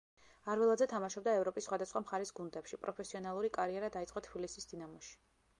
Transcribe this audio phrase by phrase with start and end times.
[0.53, 5.17] არველაძე თამაშობდა ევროპის სხვადასხვა მხარის გუნდებში, პროფესიონალური კარიერა დაიწყო თბილისის „დინამოში“.